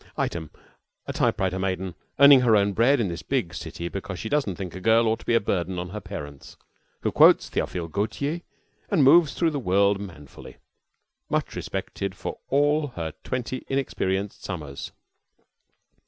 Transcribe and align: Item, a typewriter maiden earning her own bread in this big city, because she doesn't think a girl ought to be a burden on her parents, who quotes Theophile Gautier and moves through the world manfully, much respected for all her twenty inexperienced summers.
Item, 0.17 0.49
a 1.05 1.13
typewriter 1.13 1.59
maiden 1.59 1.93
earning 2.17 2.39
her 2.39 2.55
own 2.55 2.73
bread 2.73 2.99
in 2.99 3.07
this 3.07 3.21
big 3.21 3.53
city, 3.53 3.87
because 3.87 4.17
she 4.17 4.29
doesn't 4.29 4.55
think 4.55 4.73
a 4.73 4.81
girl 4.81 5.07
ought 5.07 5.19
to 5.19 5.25
be 5.27 5.35
a 5.35 5.39
burden 5.39 5.77
on 5.77 5.89
her 5.89 5.99
parents, 6.01 6.57
who 7.01 7.11
quotes 7.11 7.47
Theophile 7.49 7.87
Gautier 7.87 8.41
and 8.89 9.03
moves 9.03 9.35
through 9.35 9.51
the 9.51 9.59
world 9.59 9.99
manfully, 10.01 10.57
much 11.29 11.55
respected 11.55 12.15
for 12.15 12.39
all 12.49 12.87
her 12.95 13.13
twenty 13.23 13.63
inexperienced 13.69 14.43
summers. 14.43 14.91